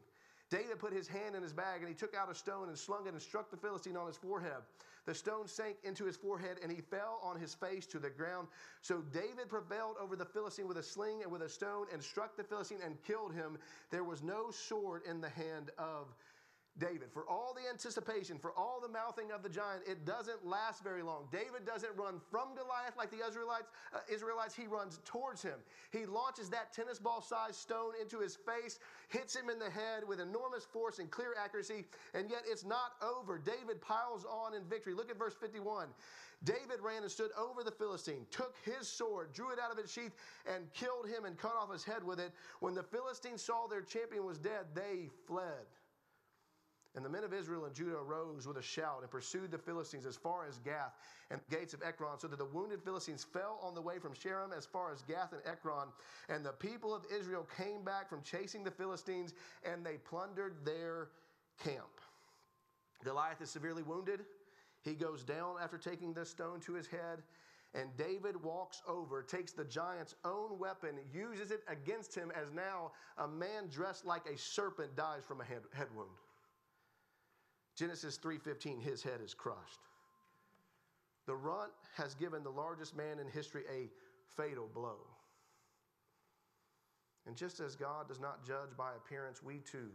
[0.53, 3.07] David put his hand in his bag and he took out a stone and slung
[3.07, 4.61] it and struck the Philistine on his forehead.
[5.07, 8.49] The stone sank into his forehead and he fell on his face to the ground.
[8.83, 12.37] So David prevailed over the Philistine with a sling and with a stone and struck
[12.37, 13.57] the Philistine and killed him.
[13.91, 16.15] There was no sword in the hand of
[16.79, 17.13] David.
[17.13, 21.03] For all the anticipation, for all the mouthing of the giant, it doesn't last very
[21.03, 21.29] long.
[21.31, 23.71] David doesn't run from Goliath like the Israelites.
[23.95, 25.59] Uh, Israelites, he runs towards him.
[25.91, 30.03] He launches that tennis ball sized stone into his face, hits him in the head
[30.07, 33.39] with enormous force and clear accuracy, and yet it's not over.
[33.39, 34.95] David piles on in victory.
[34.95, 35.89] Look at verse 51.
[36.45, 39.93] David ran and stood over the Philistine, took his sword, drew it out of its
[39.93, 40.13] sheath,
[40.47, 42.33] and killed him and cut off his head with it.
[42.59, 45.67] When the Philistines saw their champion was dead, they fled.
[46.95, 50.05] And the men of Israel and Judah arose with a shout and pursued the Philistines
[50.05, 50.93] as far as Gath
[51.31, 54.13] and the gates of Ekron, so that the wounded Philistines fell on the way from
[54.13, 55.89] Shaaraim as far as Gath and Ekron.
[56.29, 59.33] And the people of Israel came back from chasing the Philistines,
[59.65, 61.09] and they plundered their
[61.63, 62.01] camp.
[63.03, 64.21] Goliath is severely wounded.
[64.83, 67.23] He goes down after taking this stone to his head.
[67.75, 72.93] And David walks over, takes the giant's own weapon, uses it against him as now
[73.17, 76.11] a man dressed like a serpent dies from a head wound.
[77.75, 79.81] Genesis 3:15 his head is crushed.
[81.27, 83.91] The runt has given the largest man in history a
[84.37, 84.99] fatal blow.
[87.27, 89.91] And just as God does not judge by appearance, we too,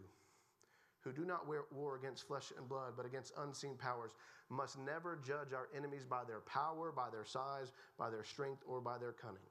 [1.02, 4.12] who do not war against flesh and blood, but against unseen powers,
[4.50, 8.80] must never judge our enemies by their power, by their size, by their strength, or
[8.80, 9.42] by their cunning.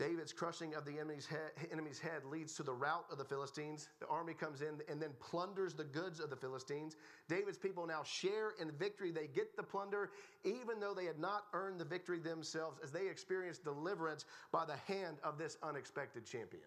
[0.00, 3.90] David's crushing of the enemy's head, enemy's head, leads to the rout of the Philistines.
[4.00, 6.96] The army comes in and then plunders the goods of the Philistines.
[7.28, 9.10] David's people now share in victory.
[9.10, 10.10] They get the plunder,
[10.42, 14.76] even though they had not earned the victory themselves, as they experience deliverance by the
[14.90, 16.62] hand of this unexpected champion.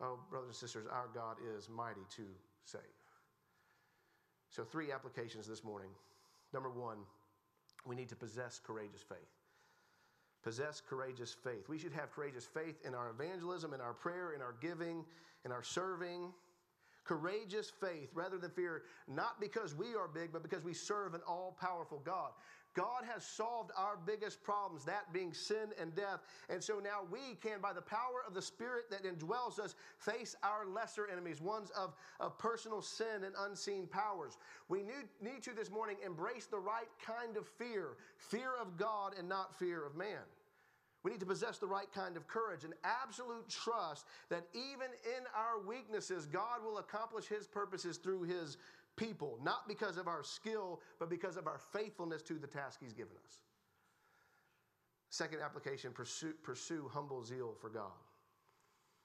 [0.00, 2.22] Oh, brothers and sisters, our God is mighty to
[2.66, 2.82] save.
[4.48, 5.90] So, three applications this morning.
[6.54, 6.98] Number one,
[7.84, 9.37] we need to possess courageous faith
[10.42, 11.68] possess courageous faith.
[11.68, 15.04] We should have courageous faith in our evangelism, in our prayer, in our giving,
[15.44, 16.32] in our serving.
[17.04, 21.22] Courageous faith rather than fear, not because we are big, but because we serve an
[21.26, 22.32] all powerful God.
[22.78, 26.20] God has solved our biggest problems, that being sin and death.
[26.48, 30.36] And so now we can, by the power of the Spirit that indwells us, face
[30.44, 34.38] our lesser enemies, ones of, of personal sin and unseen powers.
[34.68, 39.14] We need, need to this morning embrace the right kind of fear fear of God
[39.18, 40.22] and not fear of man.
[41.04, 45.24] We need to possess the right kind of courage and absolute trust that even in
[45.34, 48.56] our weaknesses, God will accomplish His purposes through His
[48.98, 52.92] people, not because of our skill, but because of our faithfulness to the task He's
[52.92, 53.42] given us.
[55.08, 57.92] Second application pursue, pursue humble zeal for God.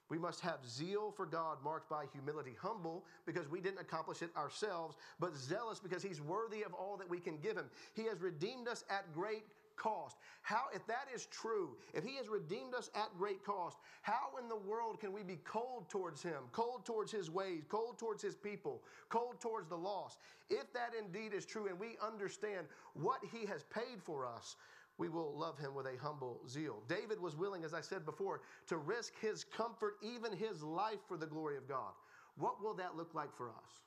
[0.10, 4.30] We must have zeal for God marked by humility, humble because we didn't accomplish it
[4.36, 7.70] ourselves, but zealous because He's worthy of all that we can give Him.
[7.94, 10.18] He has redeemed us at great cost.
[10.42, 14.50] How, if that is true, if He has redeemed us at great cost, how in
[14.50, 18.36] the world can we be cold towards Him, cold towards His ways, cold towards His
[18.36, 20.20] people, cold towards the lost?
[20.50, 24.56] If that indeed is true and we understand what He has paid for us,
[24.98, 26.84] we will love him with a humble zeal.
[26.88, 31.18] David was willing, as I said before, to risk his comfort, even his life, for
[31.18, 31.94] the glory of God.
[32.36, 33.82] What will that look like for us?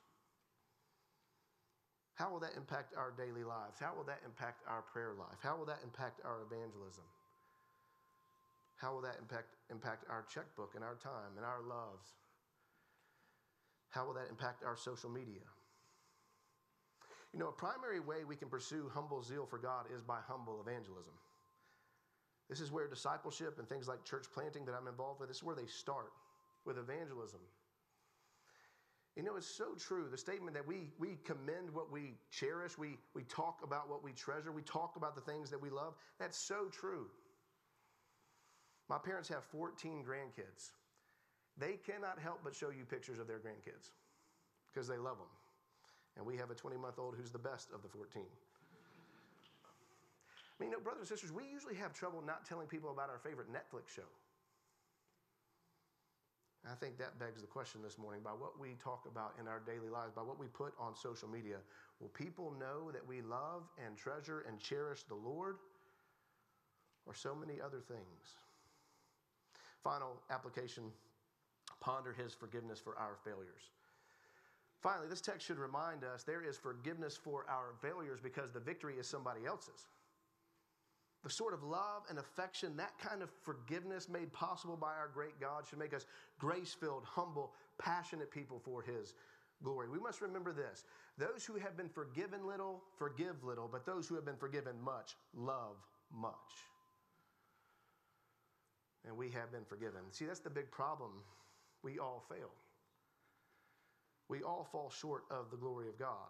[2.17, 3.77] How will that impact our daily lives?
[3.79, 5.37] How will that impact our prayer life?
[5.43, 7.05] How will that impact our evangelism?
[8.77, 12.09] How will that impact, impact our checkbook and our time and our loves?
[13.89, 15.45] How will that impact our social media?
[17.33, 20.59] You know, a primary way we can pursue humble zeal for God is by humble
[20.59, 21.13] evangelism.
[22.49, 25.43] This is where discipleship and things like church planting that I'm involved with, this is
[25.43, 26.13] where they start
[26.65, 27.41] with evangelism.
[29.17, 30.07] You know, it's so true.
[30.09, 34.13] The statement that we, we commend what we cherish, we, we talk about what we
[34.13, 37.07] treasure, we talk about the things that we love, that's so true.
[38.87, 40.71] My parents have 14 grandkids.
[41.57, 43.89] They cannot help but show you pictures of their grandkids
[44.71, 45.27] because they love them
[46.17, 48.21] and we have a 20 month old who's the best of the 14.
[48.21, 48.23] I
[50.59, 53.19] mean, you know, brothers and sisters, we usually have trouble not telling people about our
[53.19, 54.09] favorite Netflix show.
[56.65, 59.61] I think that begs the question this morning by what we talk about in our
[59.65, 61.57] daily lives, by what we put on social media.
[61.99, 65.57] Will people know that we love and treasure and cherish the Lord
[67.05, 68.35] or so many other things?
[69.83, 70.91] Final application
[71.79, 73.71] ponder his forgiveness for our failures.
[74.81, 78.95] Finally, this text should remind us there is forgiveness for our failures because the victory
[78.99, 79.87] is somebody else's.
[81.27, 85.37] The sort of love and affection, that kind of forgiveness made possible by our great
[85.41, 86.05] God should make us
[86.39, 89.13] grace filled, humble, passionate people for His
[89.61, 89.89] glory.
[89.89, 90.85] We must remember this
[91.17, 95.17] those who have been forgiven little, forgive little, but those who have been forgiven much,
[95.35, 95.75] love
[96.17, 96.33] much.
[99.05, 99.99] And we have been forgiven.
[100.11, 101.11] See, that's the big problem.
[101.83, 102.51] We all fail
[104.29, 106.29] we all fall short of the glory of God.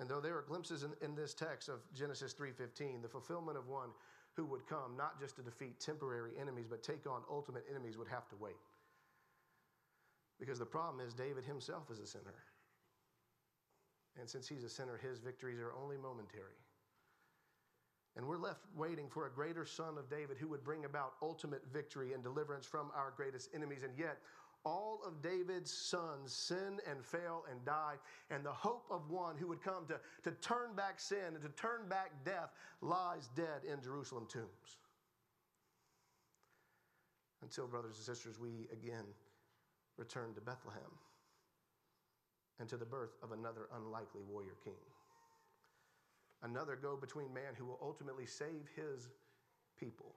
[0.00, 3.68] And though there are glimpses in, in this text of Genesis 3:15, the fulfillment of
[3.68, 3.90] one
[4.34, 8.08] who would come not just to defeat temporary enemies, but take on ultimate enemies would
[8.08, 8.56] have to wait.
[10.38, 12.42] Because the problem is David himself is a sinner.
[14.18, 16.56] And since he's a sinner, his victories are only momentary.
[18.16, 21.62] And we're left waiting for a greater son of David who would bring about ultimate
[21.72, 23.82] victory and deliverance from our greatest enemies.
[23.84, 24.18] And yet,
[24.64, 27.94] all of David's sons sin and fail and die,
[28.30, 31.48] and the hope of one who would come to, to turn back sin and to
[31.50, 34.78] turn back death lies dead in Jerusalem tombs.
[37.42, 39.04] Until, brothers and sisters, we again
[39.96, 40.82] return to Bethlehem
[42.58, 44.74] and to the birth of another unlikely warrior king.
[46.42, 49.08] Another go between man who will ultimately save his
[49.78, 50.14] people.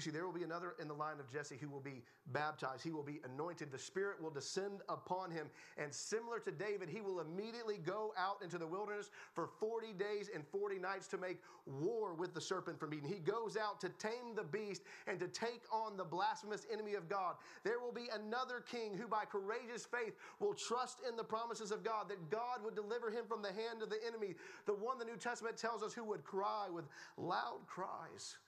[0.00, 2.82] You see, there will be another in the line of Jesse who will be baptized.
[2.82, 3.70] He will be anointed.
[3.70, 5.50] The Spirit will descend upon him.
[5.76, 10.30] And similar to David, he will immediately go out into the wilderness for 40 days
[10.34, 13.10] and 40 nights to make war with the serpent from Eden.
[13.10, 17.06] He goes out to tame the beast and to take on the blasphemous enemy of
[17.06, 17.34] God.
[17.62, 21.84] There will be another king who, by courageous faith, will trust in the promises of
[21.84, 24.34] God, that God would deliver him from the hand of the enemy.
[24.64, 26.86] The one the New Testament tells us who would cry with
[27.18, 28.38] loud cries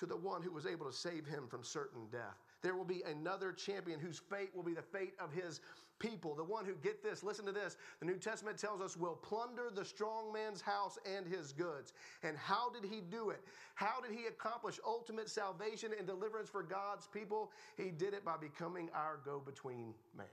[0.00, 2.40] to the one who was able to save him from certain death.
[2.62, 5.60] There will be another champion whose fate will be the fate of his
[5.98, 6.34] people.
[6.34, 7.76] The one who, get this, listen to this.
[8.00, 11.92] The New Testament tells us will plunder the strong man's house and his goods.
[12.22, 13.42] And how did he do it?
[13.74, 17.52] How did he accomplish ultimate salvation and deliverance for God's people?
[17.76, 20.26] He did it by becoming our go between man.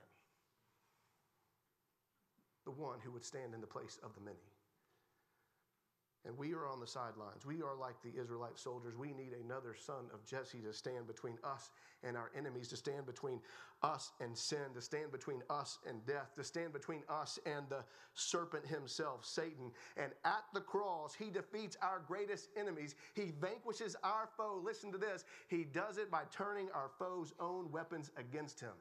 [2.63, 4.37] The one who would stand in the place of the many.
[6.27, 7.45] And we are on the sidelines.
[7.45, 8.97] We are like the Israelite soldiers.
[8.97, 11.71] We need another son of Jesse to stand between us
[12.03, 13.39] and our enemies, to stand between
[13.81, 17.85] us and sin, to stand between us and death, to stand between us and the
[18.13, 19.71] serpent himself, Satan.
[19.95, 22.95] And at the cross, he defeats our greatest enemies.
[23.13, 24.61] He vanquishes our foe.
[24.61, 25.23] Listen to this.
[25.47, 28.75] He does it by turning our foe's own weapons against him.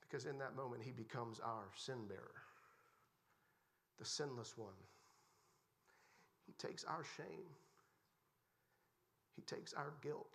[0.00, 2.42] Because in that moment, he becomes our sin bearer,
[3.98, 4.74] the sinless one
[6.58, 7.46] takes our shame
[9.36, 10.34] He takes our guilt,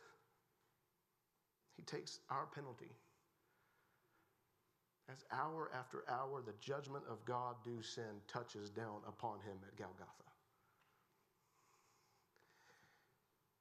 [1.75, 2.91] He takes our penalty.
[5.11, 9.75] As hour after hour, the judgment of God due sin touches down upon him at
[9.77, 10.29] Golgotha.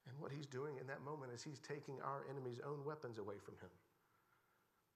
[0.06, 3.36] And what he's doing in that moment is he's taking our enemy's own weapons away
[3.44, 3.70] from him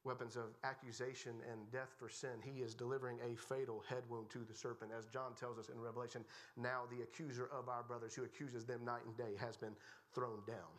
[0.05, 2.37] weapons of accusation and death for sin.
[2.43, 4.91] He is delivering a fatal head wound to the serpent.
[4.97, 6.23] As John tells us in Revelation,
[6.55, 9.75] now the accuser of our brothers who accuses them night and day has been
[10.13, 10.71] thrown down.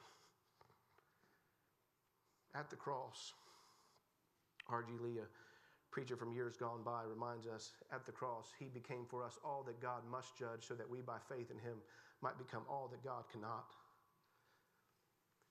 [2.54, 3.32] At the cross,
[4.68, 4.92] R.G.
[5.00, 5.26] Lee, a
[5.90, 9.62] preacher from years gone by, reminds us at the cross, he became for us all
[9.66, 11.78] that God must judge so that we by faith in him
[12.22, 13.74] might become all that God cannot.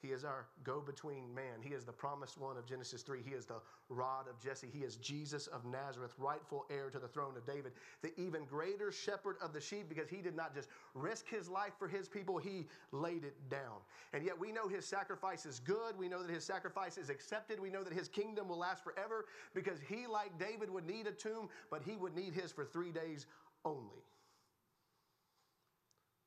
[0.05, 1.61] He is our go between man.
[1.61, 3.21] He is the promised one of Genesis 3.
[3.25, 4.67] He is the rod of Jesse.
[4.71, 7.71] He is Jesus of Nazareth, rightful heir to the throne of David,
[8.03, 11.73] the even greater shepherd of the sheep because he did not just risk his life
[11.79, 13.79] for his people, he laid it down.
[14.13, 15.97] And yet we know his sacrifice is good.
[15.97, 17.59] We know that his sacrifice is accepted.
[17.59, 19.25] We know that his kingdom will last forever
[19.55, 22.91] because he, like David, would need a tomb, but he would need his for three
[22.91, 23.25] days
[23.63, 24.03] only.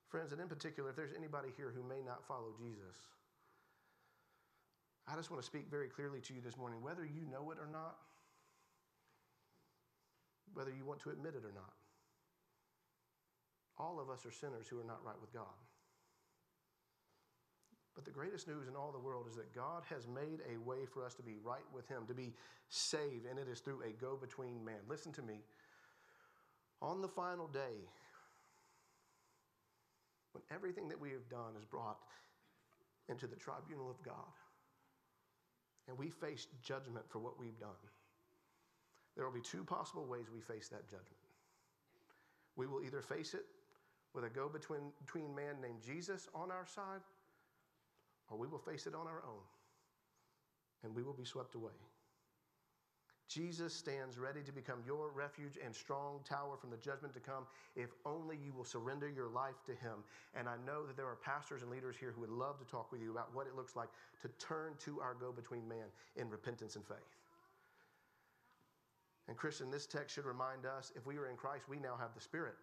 [0.08, 2.96] Friends, and in particular, if there's anybody here who may not follow Jesus,
[5.10, 7.58] I just want to speak very clearly to you this morning, whether you know it
[7.58, 7.96] or not,
[10.52, 11.72] whether you want to admit it or not.
[13.78, 15.56] All of us are sinners who are not right with God.
[17.94, 20.84] But the greatest news in all the world is that God has made a way
[20.92, 22.34] for us to be right with Him, to be
[22.68, 24.78] saved, and it is through a go between man.
[24.88, 25.40] Listen to me.
[26.82, 27.88] On the final day,
[30.32, 31.98] when everything that we have done is brought
[33.08, 34.14] into the tribunal of God,
[35.88, 37.70] and we face judgment for what we've done.
[39.16, 41.18] There will be two possible ways we face that judgment.
[42.56, 43.46] We will either face it
[44.14, 47.00] with a go between, between man named Jesus on our side,
[48.30, 49.42] or we will face it on our own,
[50.84, 51.72] and we will be swept away.
[53.28, 57.44] Jesus stands ready to become your refuge and strong tower from the judgment to come
[57.76, 60.02] if only you will surrender your life to Him.
[60.34, 62.90] And I know that there are pastors and leaders here who would love to talk
[62.90, 63.90] with you about what it looks like
[64.22, 66.96] to turn to our go between man in repentance and faith.
[69.28, 72.14] And, Christian, this text should remind us if we are in Christ, we now have
[72.14, 72.54] the Spirit.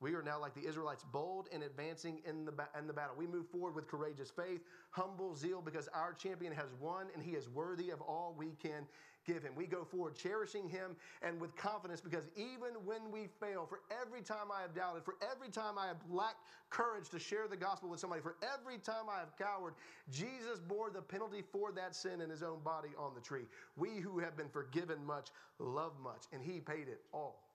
[0.00, 3.14] We are now like the Israelites, bold and advancing in the, in the battle.
[3.16, 7.36] We move forward with courageous faith, humble zeal, because our champion has won and he
[7.36, 8.88] is worthy of all we can
[9.24, 9.54] give him.
[9.54, 14.22] We go forward cherishing him and with confidence because even when we fail, for every
[14.22, 17.90] time I have doubted, for every time I have lacked courage to share the gospel
[17.90, 19.74] with somebody, for every time I have cowered,
[20.08, 23.46] Jesus bore the penalty for that sin in his own body on the tree.
[23.76, 27.49] We who have been forgiven much love much, and he paid it all.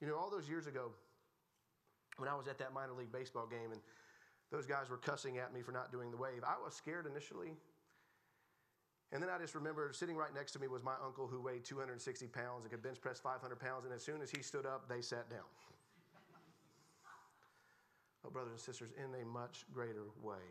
[0.00, 0.92] You know, all those years ago,
[2.16, 3.80] when I was at that minor league baseball game and
[4.50, 7.52] those guys were cussing at me for not doing the wave, I was scared initially
[9.10, 11.64] and then I just remember sitting right next to me was my uncle who weighed
[11.64, 13.84] 260 pounds and could bench press 500 pounds.
[13.86, 15.48] And as soon as he stood up, they sat down.
[18.26, 20.44] oh, brothers and sisters, in a much greater way.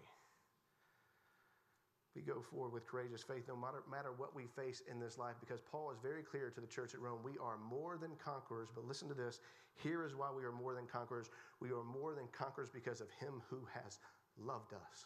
[2.18, 5.36] We go forward with courageous faith no matter, matter what we face in this life
[5.40, 7.20] because Paul is very clear to the church at Rome.
[7.24, 9.40] We are more than conquerors, but listen to this.
[9.76, 11.30] Here is why we are more than conquerors.
[11.60, 14.00] We are more than conquerors because of him who has
[14.36, 15.06] loved us.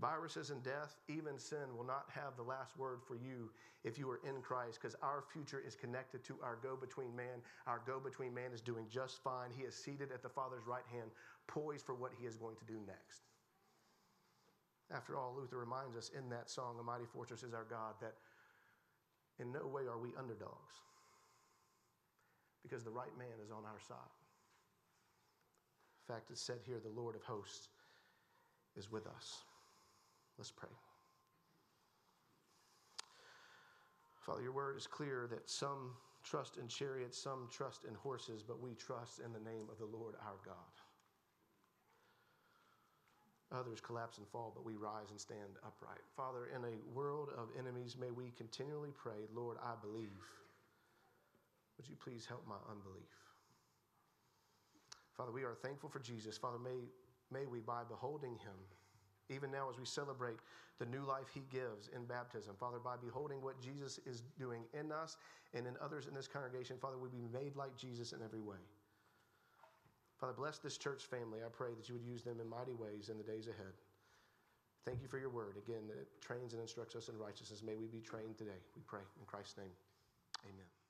[0.00, 3.50] Viruses and death, even sin, will not have the last word for you
[3.82, 7.42] if you are in Christ because our future is connected to our go between man.
[7.66, 9.50] Our go between man is doing just fine.
[9.50, 11.10] He is seated at the Father's right hand,
[11.48, 13.31] poised for what he is going to do next.
[14.94, 18.14] After all, Luther reminds us in that song, A Mighty Fortress is Our God, that
[19.38, 20.74] in no way are we underdogs
[22.62, 23.96] because the right man is on our side.
[26.08, 27.68] In fact, it's said here, the Lord of hosts
[28.76, 29.42] is with us.
[30.38, 30.70] Let's pray.
[34.20, 38.60] Father, your word is clear that some trust in chariots, some trust in horses, but
[38.60, 40.81] we trust in the name of the Lord our God.
[43.52, 46.00] Others collapse and fall, but we rise and stand upright.
[46.16, 50.08] Father, in a world of enemies, may we continually pray, Lord, I believe.
[51.76, 53.12] Would you please help my unbelief?
[55.16, 56.38] Father, we are thankful for Jesus.
[56.38, 56.88] Father, may,
[57.30, 58.56] may we, by beholding him,
[59.28, 60.38] even now as we celebrate
[60.78, 62.54] the new life he gives in baptism.
[62.58, 65.16] Father, by beholding what Jesus is doing in us
[65.54, 68.56] and in others in this congregation, Father, we be made like Jesus in every way.
[70.22, 71.40] Father, bless this church family.
[71.44, 73.74] I pray that you would use them in mighty ways in the days ahead.
[74.86, 75.56] Thank you for your word.
[75.58, 77.60] Again, that trains and instructs us in righteousness.
[77.60, 78.62] May we be trained today.
[78.76, 79.74] We pray in Christ's name.
[80.46, 80.81] Amen.